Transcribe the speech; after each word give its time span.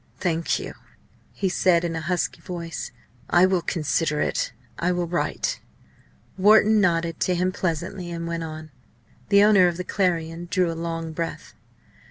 "Thank 0.19 0.57
you," 0.57 0.73
he 1.31 1.47
said, 1.47 1.83
in 1.83 1.95
a 1.95 2.01
husky 2.01 2.41
voice. 2.41 2.91
"I 3.29 3.45
will 3.45 3.61
consider, 3.61 4.31
I 4.79 4.91
will 4.91 5.05
write." 5.05 5.59
Wharton 6.39 6.81
nodded 6.81 7.19
to 7.19 7.35
him 7.35 7.51
pleasantly, 7.51 8.09
and 8.09 8.23
he 8.25 8.39
went. 8.39 8.71
The 9.29 9.43
owner 9.43 9.67
of 9.67 9.77
the 9.77 9.83
Clarion 9.83 10.47
drew 10.49 10.71
a 10.71 10.73
long 10.73 11.13
breath. 11.13 11.53